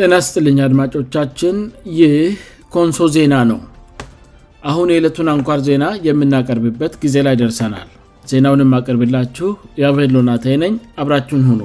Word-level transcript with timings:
ጥናስጥልኝ 0.00 0.58
አድማጮቻችን 0.66 1.56
ይህ 1.98 2.12
ኮንሶ 2.74 2.98
ዜና 3.16 3.34
ነው 3.50 3.58
አሁን 4.70 4.90
የዕለቱን 4.92 5.28
አንኳር 5.32 5.60
ዜና 5.68 5.84
የምናቀርብበት 6.06 6.92
ጊዜ 7.02 7.16
ላይ 7.26 7.36
ደርሰናል 7.40 7.88
ዜናውን 8.30 8.62
ማቀርብላችሁ 8.74 9.48
የአብሎናታይ 9.80 10.56
ነኝ 10.64 10.74
አብራችን 11.02 11.42
ሁኑ 11.50 11.62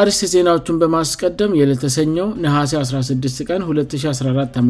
አርስ 0.00 0.20
ዜናዎቹን 0.34 0.78
በማስቀደም 0.82 1.52
የለተሰኘው 1.60 2.28
ነሀሴ 2.44 2.72
16 2.94 3.46
ቀን 3.50 3.60
214 3.72 4.56
አም 4.62 4.68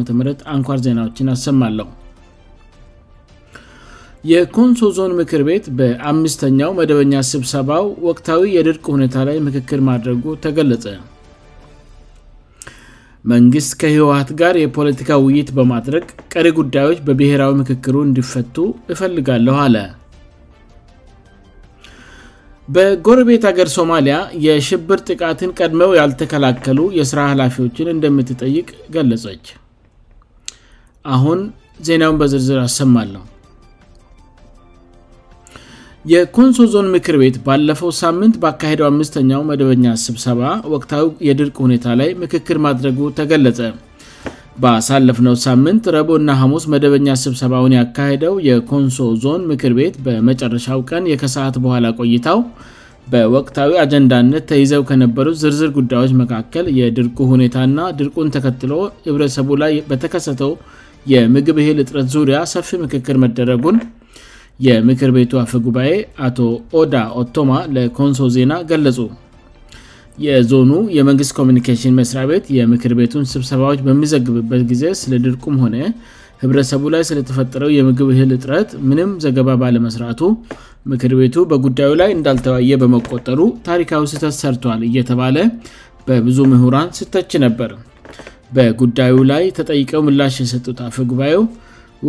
አንኳር 0.55 0.81
ዜናዎችን 0.87 1.33
አሰማለሁ 1.35 1.87
የኮንሶ 4.29 4.79
ዞን 4.97 5.11
ምክር 5.17 5.41
ቤት 5.47 5.65
በአምስተኛው 5.79 6.71
መደበኛ 6.77 7.13
ስብሰባው 7.31 7.85
ወቅታዊ 8.07 8.41
የድርቅ 8.55 8.83
ሁኔታ 8.95 9.15
ላይ 9.27 9.37
ምክክር 9.47 9.79
ማድረጉ 9.89 10.25
ተገለጸ 10.43 10.85
መንግስት 13.31 13.71
ከህወሀት 13.81 14.29
ጋር 14.41 14.55
የፖለቲካ 14.63 15.09
ውይይት 15.25 15.49
በማድረግ 15.59 16.05
ቀሪ 16.33 16.45
ጉዳዮች 16.59 16.99
በብሔራዊ 17.09 17.53
ምክክሩ 17.61 17.95
እንዲፈቱ 18.07 18.57
እፈልጋለሁ 18.95 19.55
አለ 19.65 19.77
በጎረቤት 22.75 23.43
ሀገር 23.51 23.67
ሶማሊያ 23.77 24.17
የሽብር 24.47 24.99
ጥቃትን 25.09 25.53
ቀድመው 25.61 25.91
ያልተከላከሉ 25.99 26.79
የስራ 26.99 27.19
ሀላፊዎችን 27.31 27.93
እንደምትጠይቅ 27.95 28.67
ገለጸች 28.97 29.47
አሁን 31.15 31.39
ዜናውን 31.87 32.17
በዝርዝር 32.21 32.59
አሰማለሁ 32.67 33.23
የኮንሶ 36.11 36.57
ዞን 36.73 36.85
ምክር 36.93 37.15
ቤት 37.21 37.37
ባለፈው 37.45 37.89
ሳምንት 38.01 38.35
ባካሄደው 38.43 38.85
አምስተኛው 38.89 39.41
መደበኛ 39.47 39.85
ስብሰባ 40.03 40.41
ወቅታዊ 40.73 41.05
የድርቅ 41.27 41.55
ሁኔታ 41.65 41.85
ላይ 41.99 42.09
ምክክር 42.21 42.57
ማድረጉ 42.65 42.99
ተገለጸ 43.17 43.59
በአሳለፍነው 44.63 45.35
ሳምንት 45.45 45.87
ረቦ 45.95 46.09
ና 46.27 46.37
ሐሙስ 46.41 46.65
መደበኛ 46.73 47.09
ስብሰባውን 47.23 47.75
ያካሄደው 47.79 48.35
የኮንሶ 48.47 48.99
ዞን 49.23 49.43
ምክር 49.51 49.73
ቤት 49.81 49.97
በመጨረሻው 50.05 50.79
ቀን 50.91 51.09
የከሳዓት 51.13 51.57
በኋላ 51.65 51.85
ቆይታው 51.99 52.39
በወቅታዊ 53.13 53.73
አጀንዳነት 53.85 54.45
ተይዘው 54.53 54.85
ከነበሩት 54.91 55.37
ዝርዝር 55.43 55.71
ጉዳዮች 55.79 56.13
መካከል 56.21 56.65
የድርቁ 56.79 57.19
ሁኔታና 57.33 57.77
ድርቁን 58.01 58.33
ተከትሎ 58.37 58.73
ኅብረተሰቡ 59.09 59.51
ላይ 59.65 59.75
በተከሰተው 59.91 60.53
የምግብ 61.13 61.59
ህል 61.67 61.79
ጥረት 61.89 62.07
ዙሪያ 62.17 62.37
ሰፊ 62.55 62.69
ምክክር 62.85 63.15
መደረጉን 63.25 63.75
የምክር 64.65 65.09
ቤቱ 65.15 65.31
አፈ 65.41 65.51
ጉባኤ 65.65 65.89
አቶ 66.27 66.37
ኦዳ 66.79 66.93
ኦቶማ 67.21 67.49
ለኮንሶ 67.75 68.19
ዜና 68.35 68.53
ገለጹ 68.69 68.99
የዞኑ 70.25 70.71
የመንግስት 70.97 71.33
ኮሚኒኬሽን 71.39 71.93
መስሪያ 71.99 72.23
ቤት 72.31 72.45
የምክር 72.55 72.93
ቤቱን 72.99 73.25
ስብሰባዎች 73.33 73.81
በሚዘግብበት 73.87 74.63
ጊዜ 74.71 74.83
ስለድርቁም 75.01 75.57
ሆነ 75.63 75.75
ህብረሰቡ 76.43 76.81
ላይ 76.95 77.03
ስለተፈጠረው 77.09 77.69
የምግብ 77.75 78.07
እህል 78.13 78.31
ጥረት 78.43 78.71
ምንም 78.89 79.11
ዘገባ 79.25 79.47
ባለመስራቱ 79.61 80.19
ምክር 80.91 81.13
ቤቱ 81.19 81.35
በጉዳዩ 81.51 81.93
ላይ 82.01 82.09
እንዳልተዋየ 82.17 82.73
በመቆጠሩ 82.81 83.39
ታሪካዊ 83.69 84.03
ስህተት 84.11 84.35
ሰርተል 84.41 84.81
እየተባለ 84.89 85.37
በብዙ 86.09 86.37
ምሁራን 86.53 86.91
ስተች 86.99 87.31
ነበር 87.45 87.71
በጉዳዩ 88.57 89.15
ላይ 89.31 89.43
ተጠይቀው 89.59 90.01
ምላሽ 90.09 90.35
የሰጡት 90.43 90.77
አፈ 90.89 90.97
ጉባኤው 91.13 91.41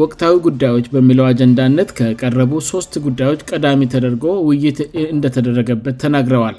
ወቅታዊ 0.01 0.35
ጉዳዮች 0.47 0.87
በሚለው 0.95 1.25
አጀንዳነት 1.33 1.91
ከቀረቡ 1.99 2.51
ሶስት 2.73 2.93
ጉዳዮች 3.07 3.41
ቀዳሚ 3.51 3.81
ተደርጎ 3.93 4.25
ውይይት 4.49 4.81
እንደተደረገበት 5.15 5.97
ተናግረዋል 6.03 6.57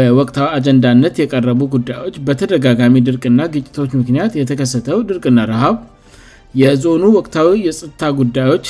በወቅታዊ 0.00 0.48
አጀንዳነት 0.56 1.14
የቀረቡ 1.22 1.60
ጉዳዮች 1.74 2.16
በተደጋጋሚ 2.28 2.96
ድርቅና 3.08 3.40
ግጭቶች 3.56 3.92
ምክንያት 4.00 4.32
የተከሰተው 4.40 4.98
ድርቅና 5.10 5.38
ረሃብ 5.52 5.78
የዞኑ 6.62 7.04
ወቅታዊ 7.18 7.52
የፀጥታ 7.68 8.02
ጉዳዮች 8.20 8.66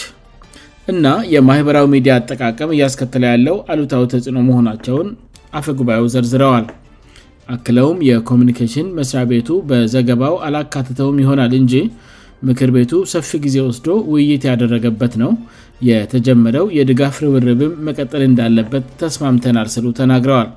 እና 0.93 1.07
የማህበራዊ 1.35 1.87
ሚዲያ 1.95 2.13
አጠቃቀም 2.21 2.71
እያስከትለ 2.77 3.25
ያለው 3.33 3.57
አሉታዊ 3.73 4.05
ተጽዕኖ 4.13 4.39
መሆናቸውን 4.51 5.09
አፈጉባኤው 5.61 6.07
ዘርዝረዋል 6.17 6.67
አክለውም 7.55 7.99
የኮሚኒኬሽን 8.09 8.87
መስሪያ 8.97 9.21
ቤቱ 9.33 9.49
በዘገባው 9.69 10.35
አላካትተውም 10.47 11.21
ይሆናል 11.23 11.53
እንጂ 11.63 11.75
ምክር 12.49 12.71
ቤቱ 12.75 12.93
ሰፊ 13.13 13.29
ጊዜ 13.45 13.57
ወስዶ 13.67 13.87
ውይይት 14.13 14.43
ያደረገበት 14.49 15.15
ነው 15.23 15.31
የተጀመረው 15.89 16.67
የድጋፍ 16.79 17.17
ርብርብም 17.25 17.73
መቀጠል 17.87 18.23
እንዳለበት 18.29 18.85
ተስማምተናል 19.03 19.69
ስሉ 19.75 19.87
ተናግረዋል 20.01 20.51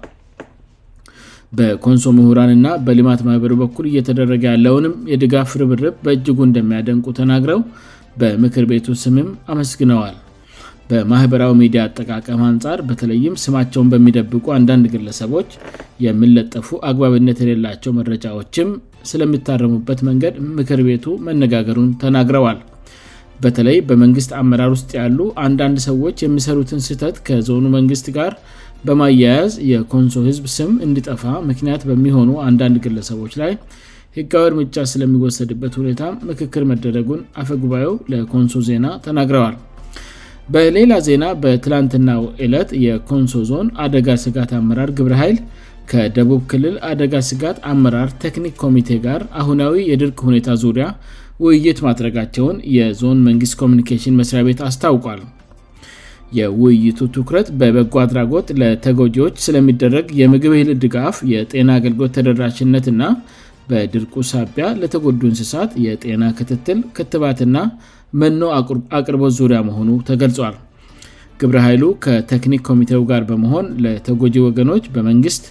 በኮንሶ 1.60 2.06
ምሁራን 2.18 2.52
ና 2.66 2.76
በልማት 2.88 3.22
ማህበሩ 3.30 3.54
በኩል 3.64 3.88
እየተደረገ 3.92 4.44
ያለውንም 4.54 4.96
የድጋፍ 5.14 5.54
ርብርብ 5.62 5.96
በእጅጉ 6.08 6.38
እንደሚያደንቁ 6.50 7.08
ተናግረው 7.22 7.62
በምክር 8.22 8.68
ቤቱ 8.74 8.88
ስምም 9.06 9.28
አመስግነዋል 9.54 10.16
በማህበራዊ 10.92 11.52
ሚዲያ 11.60 11.82
አጠቃቀም 11.88 12.40
አንጻር 12.48 12.80
በተለይም 12.88 13.36
ስማቸውን 13.44 13.90
በሚደብቁ 13.94 14.46
አንዳንድ 14.56 14.86
ግለሰቦች 14.96 15.50
የምለጠፉ 16.06 16.70
አግባብነት 16.90 17.38
የሌላቸው 17.44 17.92
መረጃዎችም 18.00 18.70
ስለሚታረሙበት 19.12 20.00
መንገድ 20.10 20.36
ምክር 20.58 20.80
ቤቱ 20.88 21.06
መነጋገሩን 21.28 21.88
ተናግረዋል 22.04 22.60
በተለይ 23.44 23.78
በመንግስት 23.90 24.32
አመራር 24.42 24.70
ውስጥ 24.76 24.90
ያሉ 25.00 25.20
አንዳንድ 25.46 25.78
ሰዎች 25.90 26.18
የሚሰሩትን 26.26 26.84
ስህተት 26.90 27.16
ከዞኑ 27.30 27.66
መንግስት 27.78 28.08
ጋር 28.20 28.34
በማያያዝ 28.90 29.54
የኮንሶ 29.72 30.20
ህዝብ 30.30 30.46
ስም 30.58 30.72
እንዲጠፋ 30.90 31.24
ምክንያት 31.50 31.82
በሚሆኑ 31.90 32.30
አንዳንድ 32.50 32.78
ግለሰቦች 32.86 33.34
ላይ 33.44 33.52
ህጋዊ 34.20 34.46
እርምጫ 34.52 34.78
ስለሚወሰድበት 34.92 35.74
ሁኔታ 35.82 36.02
ምክክር 36.30 36.64
መደረጉን 36.74 37.22
አፈጉባኤው 37.44 37.94
ለኮንሶ 38.14 38.58
ዜና 38.70 38.86
ተናግረዋል 39.08 39.58
በሌላ 40.54 40.94
ዜና 41.08 41.24
በትላንትና 41.44 42.10
ዕለት 42.46 42.70
የኮንሶ 42.86 43.34
ዞን 43.50 43.68
አደጋ 43.86 44.08
ስጋት 44.24 44.52
አመራር 44.60 44.90
ግብር 44.98 45.14
ኃይል 45.22 45.38
ከደቡብ 45.92 46.42
ክልል 46.52 46.76
አደጋ 46.90 47.14
ስጋት 47.30 47.58
አመራር 47.72 48.10
ቴክኒክ 48.24 48.54
ኮሚቴ 48.64 48.90
ጋር 49.06 49.22
አሁናዊ 49.42 49.76
የድርቅ 49.92 50.18
ሁኔታ 50.30 50.48
ዙሪያ 50.64 50.86
ውይይት 51.46 51.80
ማድረጋቸውን 51.88 52.58
የዞን 52.78 53.20
መንግስት 53.28 53.56
ኮሚኒኬሽን 53.62 54.18
መስሪያ 54.22 54.42
ቤት 54.48 54.60
አስታውቋል 54.70 55.22
የውይይቱ 56.40 57.00
ትኩረት 57.16 57.48
በበጎ 57.62 57.94
አድራጎት 58.04 58.48
ለተጎጂዎች 58.62 59.36
ስለሚደረግ 59.46 60.06
የምግብ 60.20 60.54
ል 60.68 60.76
ድጋፍ 60.84 61.16
የጤና 61.34 61.70
አገልግሎት 61.80 62.14
ተደራሽነት 62.18 62.86
እና 62.92 63.02
በድርቁ 63.72 64.14
ሳቢያ 64.32 64.66
ለተጎዱ 64.80 65.20
እንስሳት 65.30 65.72
የጤና 65.86 66.24
ክትትል 66.38 66.80
ክትባትና 66.96 67.58
መኖ 68.22 68.42
አቅርቦት 68.98 69.34
ዙሪያ 69.40 69.60
መሆኑ 69.68 69.90
ተገልጿል 70.10 70.56
ግብር 71.42 71.58
ኃይሉ 71.66 71.84
ከቴክኒክ 72.06 72.62
ኮሚቴው 72.70 73.04
ጋር 73.12 73.22
በመሆን 73.30 73.68
ለተጎጂ 73.86 74.36
ወገኖች 74.48 74.84
በመንግስት 74.96 75.46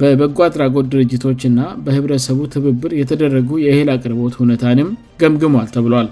በበጎ 0.00 0.38
አድራጎት 0.46 0.86
ድርጅቶች 0.92 1.42
ና 1.58 1.68
በህብረሰቡ 1.84 2.38
ትብብር 2.54 2.92
የተደረጉ 3.00 3.50
የህል 3.64 3.88
አቅርቦት 3.96 4.34
እውነታንም 4.40 4.88
ገምግሟል 5.22 5.68
ተብሏል 5.76 6.08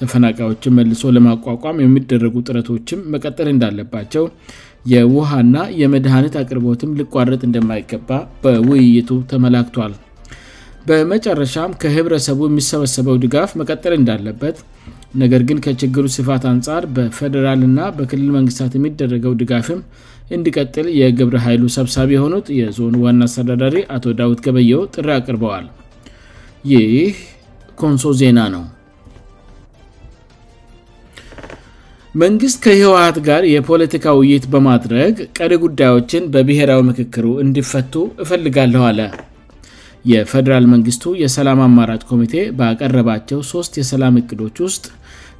ተፈናቃዮችን 0.00 0.76
መልሶ 0.78 1.04
ለማቋቋም 1.18 1.80
የሚደረጉ 1.84 2.34
ጥረቶችም 2.48 3.04
መቀጠል 3.14 3.48
እንዳለባቸው 3.54 4.26
የውሃና 4.92 5.56
የመድሃነት 5.82 6.34
አቅርቦትም 6.42 6.96
ልቋረጥ 7.00 7.40
እንደማይገባ 7.48 8.10
በውይይቱ 8.44 9.10
ተመላክቷል 9.32 9.94
በመጨረሻም 10.88 11.70
ከህብረሰቡ 11.82 12.38
የሚሰበሰበው 12.50 13.16
ድጋፍ 13.24 13.50
መቀጠል 13.60 13.94
እንዳለበት 14.00 14.56
ነገር 15.22 15.42
ግን 15.48 15.58
ከችግሩ 15.64 16.04
ስፋት 16.16 16.42
አንጻር 16.50 16.82
በፌደራልና 16.96 17.80
በክልል 17.98 18.30
መንግስታት 18.36 18.72
የሚደረገው 18.76 19.32
ድጋፍም 19.42 19.80
እንዲቀጥል 20.36 20.86
የግብር 21.00 21.36
ኃይሉ 21.44 21.62
ሰብሳቢ 21.76 22.10
የሆኑት 22.16 22.46
የዞን 22.60 22.96
ዋና 23.04 23.20
አስተዳዳሪ 23.28 23.76
አቶ 23.96 24.04
ዳውት 24.18 24.40
ገበየው 24.46 24.82
ጥሪ 24.94 25.08
አቅርበዋል 25.18 25.66
ይህ 26.72 27.14
ኮንሶ 27.82 28.10
ዜና 28.22 28.38
ነው 28.56 28.64
መንግስት 32.22 32.58
ከህወሀት 32.64 33.18
ጋር 33.30 33.42
የፖለቲካ 33.54 34.06
ውይይት 34.18 34.44
በማድረግ 34.52 35.16
ቀድ 35.38 35.52
ጉዳዮችን 35.64 36.28
በብሔራዊ 36.34 36.80
ምክክሩ 36.92 37.26
እንዲፈቱ 37.46 37.94
እፈልጋለሁ 38.24 38.82
አለ 38.90 39.00
የፈዴራል 40.10 40.64
መንግስቱ 40.72 41.04
የሰላም 41.22 41.60
አማራት 41.68 42.02
ኮሚቴ 42.10 42.34
ባቀረባቸው 42.58 43.38
ሶስት 43.52 43.72
የሰላም 43.80 44.14
እቅዶች 44.20 44.56
ውስጥ 44.66 44.84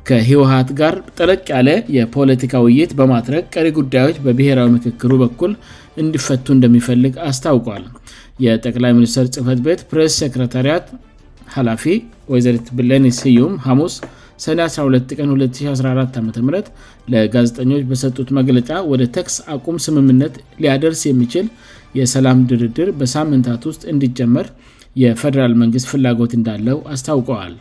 ከህወሀት 0.09 0.69
ጋር 0.81 0.95
ጠለቅ 1.19 1.41
ያለ 1.55 1.71
የፖለቲካ 1.97 2.53
ውይይት 2.65 2.93
በማትረግ 2.99 3.45
ቀሪ 3.55 3.67
ጉዳዮች 3.79 4.17
በብሔራዊ 4.25 4.69
ምክክሩ 4.77 5.11
በኩል 5.23 5.53
እንዲፈቱ 6.03 6.47
እንደሚፈልግ 6.57 7.15
አስታውቋል 7.29 7.85
የጠቅላይ 8.47 8.93
ሚኒስትር 8.99 9.27
ጽህፈት 9.35 9.61
ቤት 9.67 9.81
ፕሬስ 9.91 10.15
ሰክረታርያት 10.23 10.87
ኃላፊ 11.57 11.85
ወይዘሪት 12.33 12.69
ብሌን 12.79 13.05
ስዩም 13.21 13.55
ሐሙስ 13.67 13.95
ሰኔ 14.45 14.59
12 14.77 15.15
ቀን 15.19 15.29
2014 15.43 16.19
ዓም 16.41 16.49
ለጋዜጠኞች 17.13 17.83
በሰጡት 17.91 18.29
መግለጫ 18.39 18.69
ወደ 18.93 19.03
ተክስ 19.17 19.37
አቁም 19.55 19.77
ስምምነት 19.87 20.35
ሊያደርስ 20.63 21.01
የሚችል 21.11 21.47
የሰላም 21.99 22.39
ድርድር 22.51 22.89
በሳምንታት 23.01 23.63
ውስጥ 23.71 23.83
እንዲጀመር 23.93 24.47
የፌደራል 25.03 25.55
መንግስት 25.63 25.87
ፍላጎት 25.93 26.33
እንዳለው 26.39 26.79
አስታውቀዋል 26.95 27.55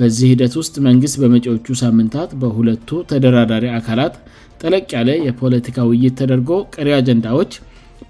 በዚህ 0.00 0.26
ሂደት 0.32 0.54
ውስጥ 0.60 0.74
መንግስት 0.88 1.16
በመጪዎቹ 1.22 1.66
ሳምንታት 1.82 2.30
በሁለቱ 2.42 2.88
ተደራዳሪ 3.10 3.64
አካላት 3.78 4.16
ጠለቅ 4.62 4.84
ያለ 4.96 5.10
የፖለቲካ 5.26 5.76
ውይይት 5.90 6.14
ተደርጎ 6.20 6.50
ቅሪ 6.76 6.88
አጀንዳዎች 7.00 7.52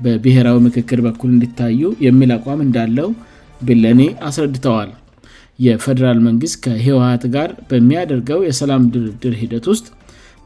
በብሔራዊ 0.04 0.56
ምክክል 0.68 1.00
በኩል 1.08 1.30
እንዲታዩ 1.36 1.82
የሚል 2.06 2.32
አቋም 2.38 2.60
እንዳለው 2.68 3.10
ብለኔ 3.68 4.00
አስረድተዋል 4.28 4.90
የፌደራል 5.66 6.18
መንግስት 6.26 6.56
ከህወሀት 6.64 7.22
ጋር 7.36 7.48
በሚያደርገው 7.70 8.40
የሰላም 8.48 8.82
ድርድር 8.94 9.34
ሂደት 9.42 9.64
ውስጥ 9.72 9.86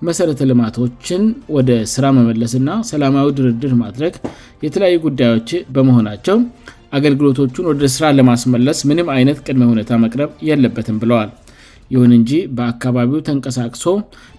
መሰረተ 0.07 0.43
ልማቶችን 0.51 1.25
ወደ 1.57 1.71
ስራ 1.95 2.07
መመለስና 2.19 2.71
ሰላማዊ 2.91 3.29
ድርድር 3.39 3.73
ማድረግ 3.83 4.15
የተለያዩ 4.65 4.97
ጉዳዮች 5.07 5.51
በመሆናቸው 5.75 6.39
አገልግሎቶቹን 6.99 7.69
ወደ 7.73 7.85
ስራ 7.97 8.07
ለማስመለስ 8.19 8.79
ምንም 8.89 9.07
አይነት 9.17 9.39
ቅድሚ 9.47 9.67
ሁኔታ 9.75 9.93
መቅረብ 10.07 10.33
የለበትም 10.49 10.99
ብለዋል 11.05 11.31
ይሁን 11.95 12.13
እንጂ 12.19 12.33
በአካባቢው 12.59 13.23
ተንቀሳቅሶ 13.29 13.85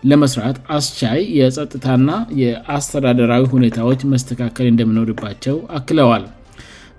ለመስርዓት 0.10 0.58
አስቻይ 0.78 1.20
የጸጥታና 1.40 2.12
የአስተዳደራዊ 2.44 3.44
ሁኔታዎች 3.58 4.04
መስተካከል 4.14 4.68
እንደሚኖርባቸው 4.74 5.58
አክለዋል 5.80 6.24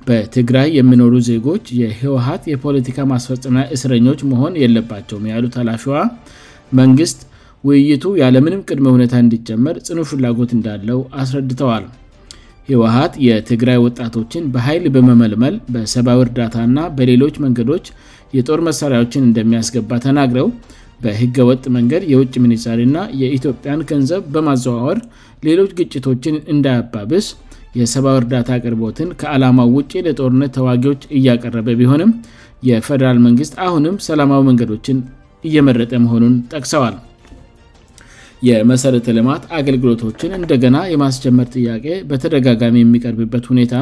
በትግራይ 0.08 0.66
የሚኖሩ 0.78 1.14
ዜጎች 1.28 1.64
የህወሀት 1.80 2.42
የፖለቲካ 2.52 2.98
ማስፈጸሚያ 3.12 3.62
እስረኞች 3.74 4.20
መሆን 4.30 4.58
የለባቸውም 4.62 5.26
ያሉት 5.32 5.54
አላፊዋ 5.62 5.98
መንግስት 6.80 7.20
ውይይቱ 7.68 8.04
ያለምንም 8.22 8.64
ቅድመ 8.68 8.86
ሁኔታ 8.96 9.14
እንዲጀመር 9.24 9.76
ጽኑ 9.86 9.98
ፍላጎት 10.10 10.50
እንዳለው 10.56 10.98
አስረድተዋል 11.20 11.84
ህወሀት 12.70 13.14
የትግራይ 13.26 13.78
ወጣቶችን 13.86 14.44
በኃይል 14.54 14.84
በመመልመል 14.96 15.56
በሰብዊ 15.74 16.18
እርዳታና 16.26 16.78
በሌሎች 16.98 17.34
መንገዶች 17.44 17.86
የጦር 18.36 18.60
መሳሪያዎችን 18.68 19.26
እንደሚያስገባ 19.28 19.90
ተናግረው 20.06 20.48
በህገወጥ 21.04 21.64
መንገድ 21.76 22.02
የውጭ 22.12 22.34
ሚኒዘር 22.44 22.78
እና 22.86 22.98
የኢትዮጵያን 23.22 23.80
ገንዘብ 23.90 24.22
በማዘዋወር 24.34 24.98
ሌሎች 25.48 25.72
ግጭቶችን 25.80 26.36
እንዳያባብስ 26.54 27.26
የሰብዊ 27.80 28.14
እርዳታ 28.20 28.48
አቅርቦትን 28.58 29.08
ከአላማው 29.20 29.68
ውጭ 29.78 29.92
ለጦርነት 30.06 30.52
ተዋጊዎች 30.58 31.02
እያቀረበ 31.18 31.68
ቢሆንም 31.80 32.10
የፌደራል 32.68 33.18
መንግስት 33.26 33.54
አሁንም 33.66 33.96
ሰላማዊ 34.08 34.40
መንገዶችን 34.50 34.98
እየመረጠ 35.48 35.92
መሆኑን 36.04 36.34
ጠቅሰዋል 36.52 36.94
የመሰረተ 38.48 39.06
ልማት 39.16 39.42
አገልግሎቶችን 39.58 40.30
እንደገና 40.38 40.76
የማስጀመር 40.92 41.46
ጥያቄ 41.56 41.84
በተደጋጋሚ 42.08 42.76
የሚቀርብበት 42.82 43.44
ሁኔታ 43.52 43.74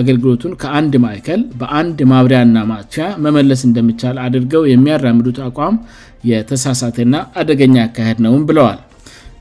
አገልግሎቱን 0.00 0.52
ከአንድ 0.62 0.94
ማይከል 1.04 1.40
በአንድ 1.60 1.98
ማብሪያና 2.12 2.56
ማስፊያ 2.72 3.06
መመለስ 3.26 3.60
እንደሚቻል 3.68 4.16
አድርገው 4.26 4.64
የሚያራምዱት 4.72 5.38
አቋም 5.48 5.76
የተሳሳተና 6.30 7.16
አደገኛ 7.42 7.74
ያካሄድ 7.84 8.18
ነውም 8.26 8.44
ብለዋል 8.50 8.80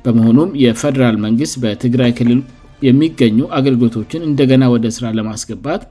በመሆኑም 0.05 0.49
የፈደራል 0.65 1.15
መንግስት 1.27 1.55
በትግራይ 1.63 2.11
ክልል 2.19 2.41
የሚገኙ 2.85 3.37
አገልግሎቶችን 3.57 4.25
እንደገና 4.29 4.63
ወደ 4.73 4.85
ስራ 4.97 5.05
ለማስገባት 5.19 5.83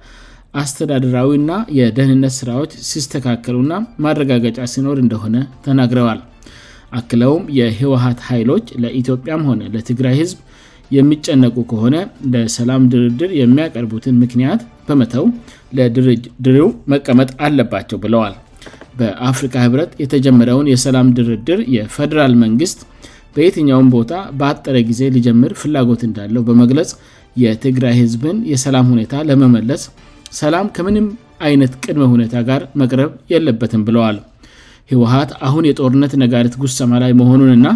አስተዳድራዊና 0.62 1.53
የደህንነት 1.79 2.35
ስራዎች 2.41 2.73
ሲስተካከሉና 2.91 3.73
ማረጋገጫ 4.05 4.59
ሲኖር 4.75 4.97
እንደሆነ 5.05 5.37
ተናግረዋል 5.65 6.21
አክለውም 6.99 7.44
የህወሀት 7.59 8.21
ኃይሎች 8.31 8.67
ለኢትዮጵያም 8.83 9.43
ሆነ 9.49 9.62
ለትግራይ 9.75 10.15
ህዝብ 10.23 10.38
የሚጨነቁ 10.97 11.55
ከሆነ 11.71 11.97
ለሰላም 12.33 12.83
ድርድር 12.93 13.31
የሚያቀርቡትን 13.43 14.17
ምክንያት 14.25 14.61
በመተው 14.89 15.25
ለድርድሩው 15.77 16.69
መቀመጥ 16.93 17.31
አለባቸው 17.47 17.99
ብለዋል 18.05 18.35
በአፍሪካ 19.00 19.55
ህብረት 19.67 19.91
የተጀመረውን 20.03 20.71
የሰላም 20.75 21.09
ድርድር 21.17 21.59
የፈደራል 21.77 22.35
መንግስት 22.44 22.79
በየትኛውም 23.37 23.88
ቦታ 23.94 24.12
በአጠረ 24.41 24.77
ጊዜ 24.91 25.00
ልጀምር 25.17 25.50
ፍላጎት 25.61 26.03
እንዳለው 26.06 26.43
በመግለጽ 26.49 26.91
የትግራይ 27.43 27.94
ህዝብን 28.03 28.37
የሰላም 28.53 28.87
ሁኔታ 28.93 29.15
ለመመለስ 29.29 29.83
ሰላም 30.41 30.67
ከምንም 30.77 31.06
አይነት 31.47 31.73
ቅድመ 31.85 32.05
ሁኔታ 32.15 32.35
ጋር 32.49 32.62
መቅረብ 32.83 33.11
የለበትም 33.33 33.83
ብለዋል 33.88 34.19
ህወሀት 34.93 35.31
አሁን 35.49 35.69
የጦርነት 35.71 36.12
ነጋሪት 36.23 36.56
ጉሰማ 36.62 36.93
ላይ 37.05 37.12
መሆኑንና 37.21 37.69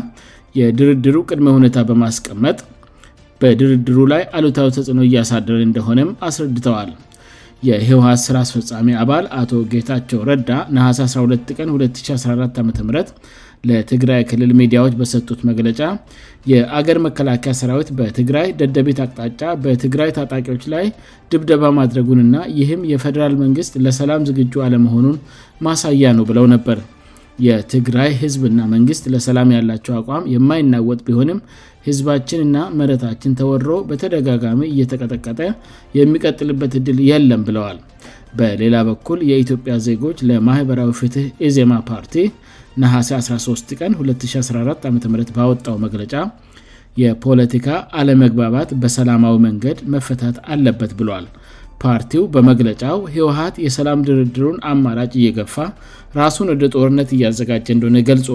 የድርድሩ 0.60 1.16
ቅድመ 1.30 1.48
ሁኔታ 1.58 1.78
በማስቀመጥ 1.90 2.58
በድርድሩ 3.42 3.98
ላይ 4.14 4.22
አሉታዊ 4.38 4.68
ተጽዕኖ 4.76 5.02
እያሳደረ 5.10 5.56
እንደሆነም 5.68 6.08
አስረድተዋል 6.28 6.90
የህወሀት 7.68 8.20
ሥራ 8.26 8.36
አስፈጻሚ 8.44 8.88
አባል 9.02 9.24
አቶ 9.40 9.50
ጌታቸው 9.72 10.20
ረዳ 10.28 10.50
ነሐሴ 10.76 10.98
12 11.14 11.50
ቀን 11.58 11.68
2014 11.74 12.60
ዓም 12.82 12.90
ለትግራይ 13.68 14.20
ክልል 14.28 14.52
ሚዲያዎች 14.60 14.94
በሰጡት 15.00 15.40
መግለጫ 15.48 15.80
የአገር 16.52 16.98
መከላከያ 17.06 17.52
ሠራዊት 17.58 17.88
በትግራይ 17.98 18.46
ደደቤት 18.60 19.00
አቅጣጫ 19.04 19.40
በትግራይ 19.64 20.10
ታጣቂዎች 20.18 20.62
ላይ 20.74 20.86
ድብደባ 21.32 21.64
ማድረጉንና 21.80 22.36
ይህም 22.60 22.82
የፌደራል 22.92 23.34
መንግሥት 23.42 23.74
ለሰላም 23.86 24.24
ዝግጁ 24.30 24.54
አለመሆኑን 24.66 25.18
ማሳያ 25.68 26.12
ነው 26.20 26.26
ብለው 26.30 26.46
ነበር 26.54 26.80
የትግራይ 27.48 28.10
ህዝብና 28.22 28.60
መንግሥት 28.74 29.04
ለሰላም 29.12 29.52
ያላቸው 29.58 29.92
አቋም 30.00 30.24
የማይናወጥ 30.36 30.98
ቢሆንም 31.08 31.38
ህዝባችንና 31.86 32.56
መረታችን 32.78 33.36
ተወድሮ 33.40 33.70
በተደጋጋሚ 33.90 34.60
እየተቀጠቀጠ 34.72 35.38
የሚቀጥልበት 35.98 36.72
እድል 36.80 36.98
የለም 37.10 37.42
ብለዋል 37.48 37.78
በሌላ 38.38 38.74
በኩል 38.88 39.20
የኢትዮጵያ 39.30 39.74
ዜጎች 39.86 40.18
ለማኅበራዊ 40.30 40.90
ፍትህ 40.98 41.26
ኢዜማ 41.46 41.72
ፓርቲ 41.90 42.14
ነሐሴ 42.82 43.08
13 43.22 43.72
ቀን 43.80 43.92
2014 44.02 44.86
ዓም 44.90 44.98
ባወጣው 45.38 45.76
መግለጫ 45.86 46.14
የፖለቲካ 47.02 47.66
አለመግባባት 48.00 48.70
በሰላማዊ 48.82 49.34
መንገድ 49.48 49.78
መፈታት 49.94 50.36
አለበት 50.54 50.92
ብለል 51.00 51.26
ፓርቲው 51.82 52.22
በመግለጫው 52.34 52.98
ህወሀት 53.14 53.56
የሰላም 53.66 54.00
ድርድሩን 54.08 54.56
አማራጭ 54.70 55.10
እየገፋ 55.18 55.54
ራሱን 56.20 56.50
ወደ 56.52 56.64
ጦርነት 56.74 57.10
እያዘጋጀ 57.16 57.66
እንደሆነ 57.74 57.98
ገልጾ 58.08 58.28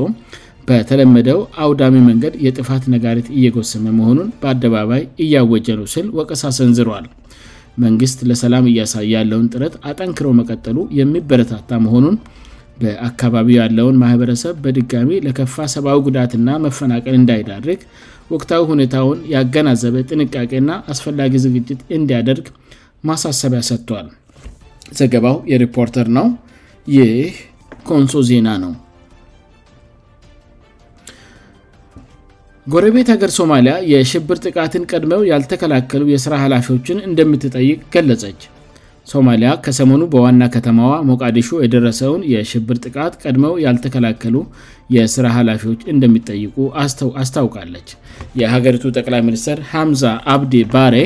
በተለመደው 0.69 1.39
አውዳሚ 1.63 1.95
መንገድ 2.09 2.33
የጥፋት 2.45 2.83
ነጋሪት 2.93 3.27
እየጎሰመ 3.37 3.85
መሆኑን 3.99 4.29
በአደባባይ 4.41 5.01
እያወጀ 5.23 5.67
ነው 5.79 5.85
ስል 5.93 6.07
ወቀሳ 6.19 6.43
ሰንዝረዋል 6.57 7.05
መንግስት 7.83 8.19
ለሰላም 8.29 8.65
እያሳያ 8.71 9.07
ያለውን 9.15 9.47
ጥረት 9.53 9.73
አጠንክረው 9.89 10.31
መቀጠሉ 10.39 10.77
የሚበረታታ 10.99 11.69
መሆኑን 11.85 12.15
በአካባቢ 12.81 13.49
ያለውን 13.61 13.99
ማህበረሰብ 14.03 14.55
በድጋሚ 14.63 15.11
ለከፋ 15.25 15.55
ሰብዊ 15.73 15.95
ጉዳትና 16.07 16.47
መፈናቀል 16.65 17.15
እንዳይዳርግ 17.19 17.81
ወቅታዊ 18.33 18.61
ሁኔታውን 18.71 19.19
ያገናዘበ 19.35 19.95
ጥንቃቄና 20.11 20.69
አስፈላጊ 20.93 21.33
ዝግጅት 21.45 21.81
እንዲያደርግ 21.99 22.47
ማሳሰቢያ 23.09 23.61
ሰጥቷል 23.71 24.09
ዘገባው 25.01 25.37
የሪፖርተር 25.53 26.09
ነው 26.19 26.27
ይኮንሶ 26.97 28.17
ዜና 28.31 28.47
ነው 28.63 28.73
ጎረቤት 32.73 33.07
ሀገር 33.11 33.31
ሶማሊያ 33.37 33.73
የሽብር 33.91 34.37
ጥቃትን 34.45 34.85
ቀድመው 34.91 35.19
ያልተከላከሉ 35.31 36.01
የስራ 36.11 36.33
ኃላፊዎችን 36.43 37.01
እንደምትጠይቅ 37.09 37.77
ገለጸች 37.93 38.39
ሶማሊያ 39.11 39.49
ከሰሞኑ 39.65 40.01
በዋና 40.13 40.43
ከተማዋ 40.55 40.93
ሞቃዴሾ 41.09 41.49
የደረሰውን 41.65 42.21
የሽብር 42.31 42.77
ጥቃት 42.85 43.13
ቀድመው 43.23 43.53
ያልተከላከሉ 43.65 44.35
የስራ 44.97 45.27
ኃላፊዎች 45.37 45.81
እንደሚጠይቁ 45.95 46.55
አስታውቃለች 47.23 47.89
የሀገሪቱ 48.41 48.85
ጠቅላይ 48.97 49.23
ሚኒስትር 49.29 49.57
ሐምዛ 49.73 50.03
አብዴ 50.35 50.55
ባሬ 50.75 50.97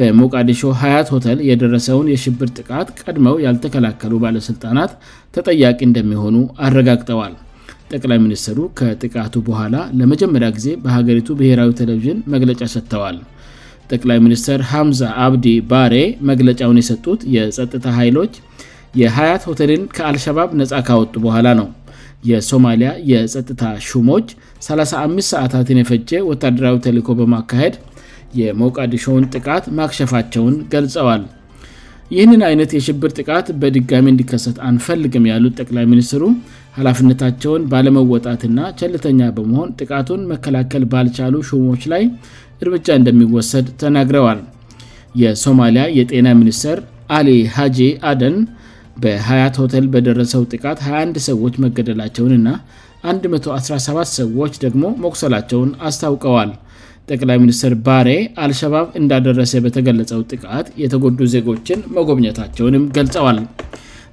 በሞቃዴሾ 0.00 0.60
ሀያት 0.84 1.08
ሆተል 1.16 1.38
የደረሰውን 1.50 2.10
የሽብር 2.14 2.50
ጥቃት 2.60 2.88
ቀድመው 3.02 3.38
ያልተከላከሉ 3.48 4.12
ባለሥልጣናት 4.26 4.92
ተጠያቂ 5.36 5.80
እንደሚሆኑ 5.90 6.36
አረጋግጠዋል 6.66 7.34
ጠቅላይ 7.94 8.18
ሚኒስትሩ 8.24 8.58
ከጥቃቱ 8.78 9.34
በኋላ 9.48 9.76
ለመጀመሪያ 9.98 10.48
ጊዜ 10.56 10.68
በሀገሪቱ 10.82 11.28
ብሔራዊ 11.38 11.70
ቴለቪዥን 11.78 12.18
መግለጫ 12.34 12.60
ሰጥተዋል 12.74 13.16
ጠቅላይ 13.92 14.18
ሚኒስትር 14.26 14.60
ሀምዛ 14.72 15.00
አብዲ 15.24 15.46
ባሬ 15.70 15.94
መግለጫውን 16.30 16.78
የሰጡት 16.80 17.20
የጸጥታ 17.36 17.84
ኃይሎች 18.00 18.34
የሀያት 19.00 19.42
ሆቴልን 19.48 19.82
ከአልሸባብ 19.96 20.50
ነጻ 20.60 20.72
ካወጡ 20.88 21.14
በኋላ 21.24 21.48
ነው 21.60 21.68
የሶማሊያ 22.30 22.90
የጸጥታ 23.10 23.62
ሹሞች 23.88 24.26
35 24.68 25.30
ሰዓታትን 25.32 25.78
የፈጀ 25.80 26.10
ወታደራዊ 26.30 26.76
ተልኮ 26.86 27.08
በማካሄድ 27.20 27.76
የሞቃዲሾን 28.40 29.24
ጥቃት 29.34 29.64
ማክሸፋቸውን 29.78 30.56
ገልጸዋል 30.72 31.22
ይህንን 32.14 32.40
አይነት 32.48 32.70
የሽብር 32.76 33.10
ጥቃት 33.20 33.46
በድጋሚ 33.62 34.06
እንዲከሰት 34.12 34.56
አንፈልግም 34.68 35.28
ያሉት 35.32 35.54
ጠቅላይ 35.62 35.84
ሚኒስትሩ 35.92 36.22
ኃላፍነታቸውን 36.76 37.62
ባለመወጣትና 37.72 38.58
ቸልተኛ 38.80 39.20
በመሆን 39.36 39.72
ጥቃቱን 39.80 40.22
መከላከል 40.32 40.84
ባልቻሉ 40.92 41.34
ሹሞች 41.48 41.82
ላይ 41.92 42.02
እርምጃ 42.64 42.86
እንደሚወሰድ 43.00 43.66
ተናግረዋል 43.82 44.40
የሶማሊያ 45.22 45.84
የጤና 45.98 46.26
ሚኒስትር 46.40 46.78
አሊ 47.18 47.28
ሃጂ 47.56 47.78
አደን 48.10 48.36
በሀያት 49.02 49.54
ሆቴል 49.62 49.86
በደረሰው 49.92 50.42
ጥቃት 50.52 50.78
21 50.88 51.18
ሰዎች 51.28 51.54
መገደላቸውን 51.64 52.32
እና 52.38 52.48
117 53.10 54.12
ሰዎች 54.20 54.54
ደግሞ 54.64 54.84
መቁሰላቸውን 55.04 55.70
አስታውቀዋል 55.88 56.50
ጠቅላይ 57.12 57.38
ሚኒስትር 57.44 57.72
ባሬ 57.86 58.08
አልሸባብ 58.44 58.88
እንዳደረሰ 59.00 59.54
በተገለጸው 59.64 60.20
ጥቃት 60.32 60.66
የተጎዱ 60.82 61.18
ዜጎችን 61.34 61.86
መጎብኘታቸውንም 61.96 62.84
ገልጸዋል 62.98 63.38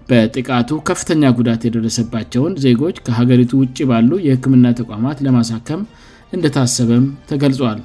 በጥቃቱ 0.10 0.70
ከፍተኛ 0.90 1.22
ጉዳት 1.38 1.62
የደረሰባቸውን 1.68 2.54
ዜጎች 2.66 2.96
ከሀገሪቱ 3.06 3.52
ውጭ 3.64 3.78
ባሉ 3.90 4.12
የህክምና 4.26 4.68
ተቋማት 4.80 5.18
ለማሳከም 5.26 5.82
እንደታሰበም 6.36 7.06
ተገልጿል 7.32 7.80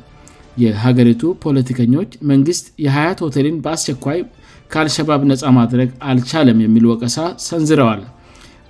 የሀገሪቱ 0.65 1.23
ፖለቲከኞች 1.45 2.11
መንግስት 2.31 2.65
የሀያት 2.85 3.19
ሆቴልን 3.25 3.57
በአስቸኳይ 3.65 4.19
ከአልሸባብ 4.73 5.23
ነጻ 5.33 5.43
ማድረግ 5.59 5.91
አልቻለም 6.11 6.59
የሚልወቀሳ 6.65 7.17
ሰንዝረዋል 7.49 8.03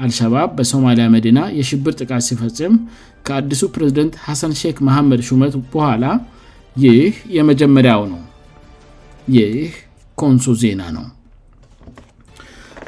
አልሸባብ 0.04 0.50
በሶማሊያ 0.58 1.06
መዲና 1.16 1.40
የሽብር 1.60 1.94
ጥቃት 2.00 2.24
ሲፈጽም 2.28 2.74
ከአዲሱ 3.28 3.62
ፕሬዝደንት 3.76 4.14
ሐሰን 4.28 4.54
ሼክ 4.62 4.78
መሐመድ 4.88 5.22
ሹመት 5.30 5.56
በኋላ 5.74 6.04
ይህ 6.86 7.14
የመጀመሪያው 7.38 8.04
ነው 8.14 8.22
ይህ 9.38 9.58
ኮንሶ 10.22 10.46
ዜና 10.62 10.80
ነው 10.98 11.04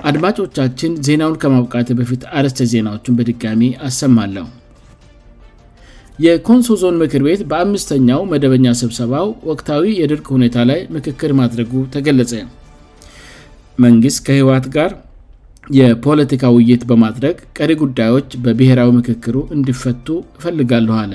አድማጮቻችን 0.09 0.93
ዜናውን 1.07 1.37
ከማውቃት 1.43 1.89
በፊት 1.99 2.23
አረስተች 2.39 2.69
ዜናዎችን 2.75 3.15
በድጋሚ 3.19 3.63
አሰማለሁ 3.87 4.45
የኮንሶ 6.25 6.75
ዞን 6.81 6.97
ምክር 7.03 7.23
ቤት 7.27 7.41
በአምስተኛው 7.51 8.21
መደበኛ 8.33 8.67
ስብሰባው 8.81 9.29
ወቅታዊ 9.51 9.85
የድርቅ 10.01 10.27
ሁኔታ 10.37 10.57
ላይ 10.71 10.81
ምክክር 10.97 11.31
ማድረጉ 11.41 11.73
ተገለጸ 11.95 12.35
መንግስት 13.85 14.21
ከህወት 14.27 14.67
ጋር 14.77 14.91
የፖለቲካ 15.79 16.45
ውይይት 16.57 16.83
በማድረግ 16.91 17.37
ቀሪ 17.59 17.71
ጉዳዮች 17.83 18.29
በብሔራዊ 18.45 18.91
ምክክሩ 18.99 19.37
እንዲፈቱ 19.57 20.07
እፈልጋሉሁ 20.39 20.97
አለ 21.05 21.15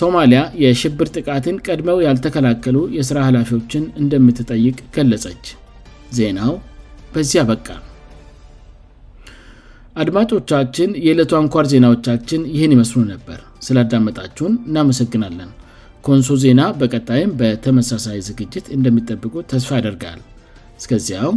ሶማሊያ 0.00 0.42
የሽብር 0.64 1.08
ጥቃትን 1.18 1.56
ቀድመው 1.68 1.98
ያልተከላከሉ 2.08 2.76
የስራ 2.98 3.16
ሀላፊዎችን 3.30 3.86
እንደምትጠይቅ 4.02 4.76
ገለፀች 4.96 5.46
ዜናው 6.18 6.54
በዚያ 7.14 7.40
በቃ 7.52 7.66
አድማጮቻችን 10.02 10.90
የዕለቱ 11.06 11.32
አንኳር 11.38 11.64
ዜናዎቻችን 11.72 12.42
ይህን 12.54 12.74
ይመስሉ 12.76 13.00
ነበር 13.14 13.40
ስላዳመጣችሁን 13.66 14.54
እናመሰግናለን 14.68 15.50
ኮንሶ 16.06 16.34
ዜና 16.44 16.60
በቀጣይም 16.80 17.34
በተመሳሳይ 17.42 18.18
ዝግጅት 18.28 18.66
እንደሚጠብቁ 18.78 19.34
ተስፋ 19.52 19.70
ያደርጋል 19.80 20.20
እስከዚያም 20.82 21.36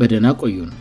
በደና 0.00 0.26
ቆዩን 0.42 0.72